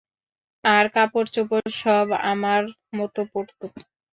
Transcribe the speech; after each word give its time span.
আর 0.63 0.85
কাপড় 0.95 1.29
চোপড় 1.35 1.67
সব 1.81 2.07
আমার 2.31 2.61
মতো 2.97 3.21
পরতো। 3.31 3.65